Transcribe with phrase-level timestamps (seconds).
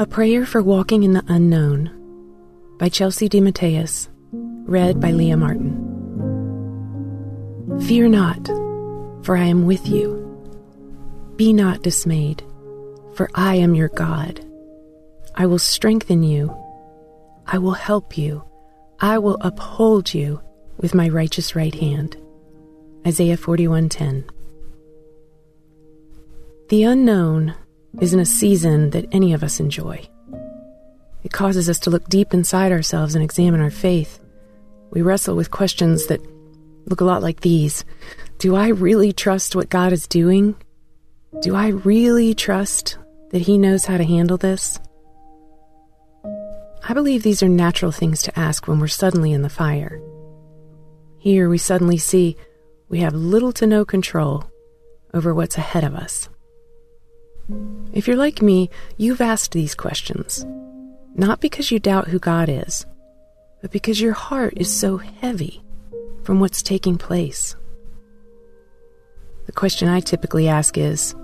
[0.00, 1.90] A Prayer for Walking in the Unknown
[2.78, 5.76] by Chelsea DeMatteis, read by Leah Martin.
[7.86, 8.46] Fear not,
[9.22, 10.16] for I am with you.
[11.36, 12.42] Be not dismayed,
[13.12, 14.42] for I am your God.
[15.34, 16.56] I will strengthen you.
[17.46, 18.42] I will help you.
[19.00, 20.40] I will uphold you
[20.78, 22.16] with my righteous right hand.
[23.06, 24.24] Isaiah 41:10.
[26.70, 27.54] The unknown
[28.00, 30.08] isn't a season that any of us enjoy.
[31.22, 34.20] It causes us to look deep inside ourselves and examine our faith.
[34.90, 36.20] We wrestle with questions that
[36.86, 37.84] look a lot like these
[38.38, 40.56] Do I really trust what God is doing?
[41.42, 42.98] Do I really trust
[43.30, 44.80] that He knows how to handle this?
[46.88, 50.00] I believe these are natural things to ask when we're suddenly in the fire.
[51.18, 52.36] Here we suddenly see
[52.88, 54.44] we have little to no control
[55.12, 56.28] over what's ahead of us.
[57.92, 60.46] If you're like me, you've asked these questions,
[61.14, 62.86] not because you doubt who God is,
[63.60, 65.62] but because your heart is so heavy
[66.22, 67.56] from what's taking place.
[69.46, 71.14] The question I typically ask is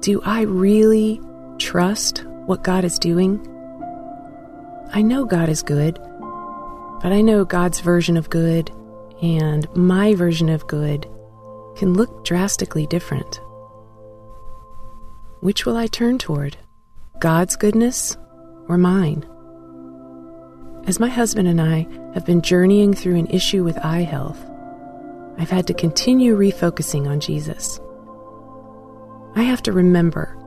[0.00, 1.20] Do I really
[1.58, 3.40] trust what God is doing?
[4.92, 5.98] I know God is good,
[7.00, 8.70] but I know God's version of good
[9.22, 11.06] and my version of good
[11.76, 13.40] can look drastically different.
[15.42, 16.56] Which will I turn toward?
[17.18, 18.16] God's goodness
[18.68, 19.26] or mine?
[20.86, 24.38] As my husband and I have been journeying through an issue with eye health,
[25.38, 27.80] I've had to continue refocusing on Jesus.
[29.34, 30.38] I have to remember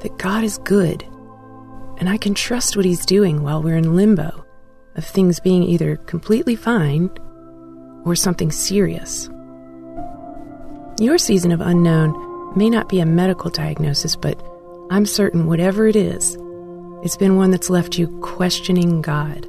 [0.00, 1.02] that God is good,
[1.98, 4.46] and I can trust what He's doing while we're in limbo
[4.94, 7.10] of things being either completely fine
[8.06, 9.28] or something serious.
[10.98, 14.40] Your season of unknown may not be a medical diagnosis, but
[14.90, 16.36] I'm certain whatever it is,
[17.02, 19.46] it's been one that's left you questioning God.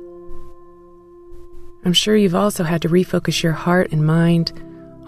[1.83, 4.51] I'm sure you've also had to refocus your heart and mind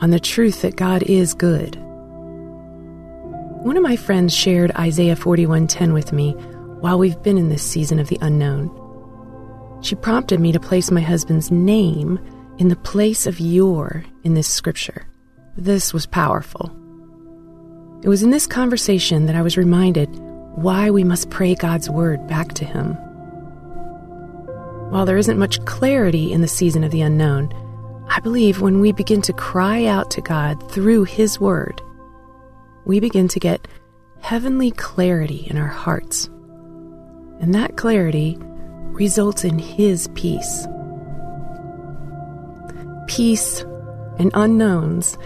[0.02, 1.78] on the truth that God is good.
[3.64, 6.34] One of my friends shared Isaiah 41:10 with me
[6.82, 8.70] while we've been in this season of the unknown.
[9.82, 12.20] She prompted me to place my husband's name
[12.58, 15.06] in the place of your in this scripture.
[15.56, 16.76] This was powerful.
[18.04, 20.10] It was in this conversation that I was reminded
[20.56, 22.96] why we must pray God's word back to Him.
[24.92, 27.54] While there isn't much clarity in the season of the unknown,
[28.10, 31.82] I believe when we begin to cry out to God through His word,
[32.84, 33.70] we begin to get
[34.20, 36.26] heavenly clarity in our hearts.
[37.40, 40.68] And that clarity results in His peace.
[43.08, 43.62] Peace
[44.20, 45.18] and unknowns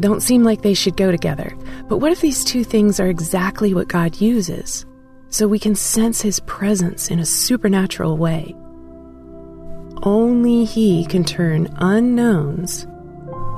[0.00, 1.56] don't seem like they should go together.
[1.88, 4.86] But what if these two things are exactly what God uses?
[5.28, 8.54] So we can sense His presence in a supernatural way.
[10.02, 12.86] Only He can turn unknowns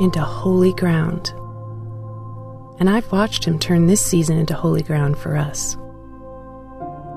[0.00, 1.32] into holy ground.
[2.80, 5.76] And I've watched Him turn this season into holy ground for us.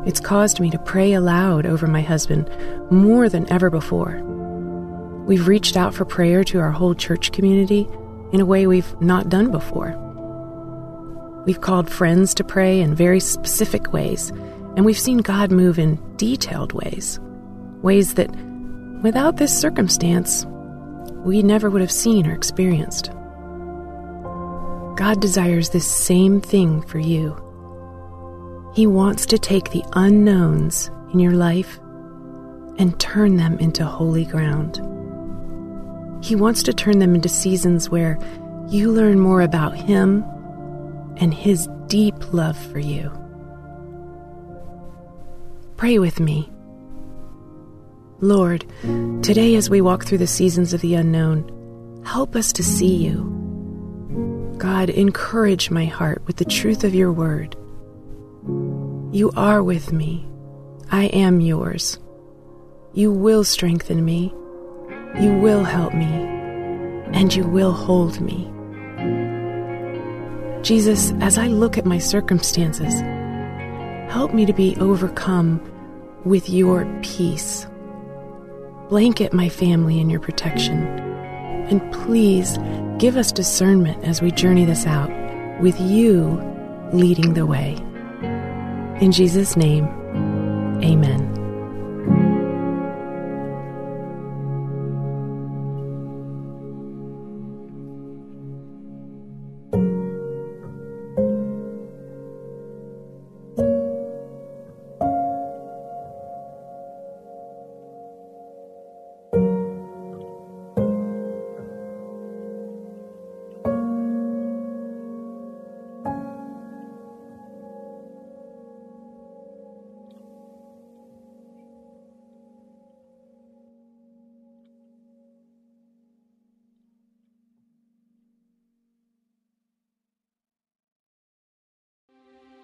[0.05, 2.49] It's caused me to pray aloud over my husband
[2.91, 4.21] more than ever before.
[5.25, 7.87] We've reached out for prayer to our whole church community
[8.35, 9.95] in a way we've not done before.
[11.45, 14.29] We've called friends to pray in very specific ways,
[14.75, 17.17] and we've seen God move in detailed ways,
[17.81, 18.29] ways that
[19.01, 20.45] without this circumstance,
[21.23, 23.09] we never would have seen or experienced.
[24.97, 27.41] God desires this same thing for you.
[28.75, 31.79] He wants to take the unknowns in your life
[32.77, 34.81] and turn them into holy ground.
[36.25, 38.17] He wants to turn them into seasons where
[38.67, 40.23] you learn more about Him
[41.17, 43.11] and His deep love for you.
[45.77, 46.51] Pray with me.
[48.21, 48.65] Lord,
[49.21, 54.55] today as we walk through the seasons of the unknown, help us to see you.
[54.57, 57.55] God, encourage my heart with the truth of your word.
[59.13, 60.27] You are with me.
[60.89, 61.99] I am yours.
[62.93, 64.33] You will strengthen me.
[65.19, 66.11] You will help me,
[67.13, 68.51] and you will hold me.
[70.61, 72.93] Jesus, as I look at my circumstances,
[74.11, 75.61] help me to be overcome
[76.25, 77.67] with your peace.
[78.89, 80.85] Blanket my family in your protection.
[81.69, 82.57] And please
[82.97, 85.11] give us discernment as we journey this out,
[85.61, 86.41] with you
[86.93, 87.75] leading the way.
[89.01, 89.85] In Jesus' name,
[90.83, 91.44] amen.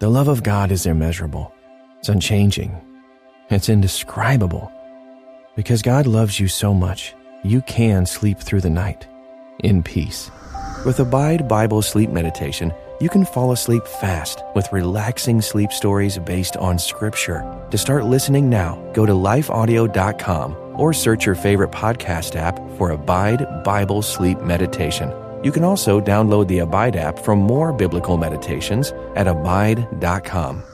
[0.02, 1.54] The love of God is immeasurable,
[2.00, 2.76] it's unchanging,
[3.50, 4.72] it's indescribable.
[5.54, 7.14] Because God loves you so much,
[7.44, 9.06] you can sleep through the night
[9.62, 10.28] in peace.
[10.84, 16.56] With Abide Bible Sleep Meditation, you can fall asleep fast with relaxing sleep stories based
[16.56, 17.44] on Scripture.
[17.70, 23.62] To start listening now, go to lifeaudio.com or search your favorite podcast app for Abide
[23.62, 25.12] Bible Sleep Meditation.
[25.42, 30.71] You can also download the Abide app for more biblical meditations at abide.com.